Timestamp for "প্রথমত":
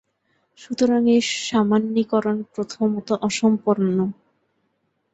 2.53-3.09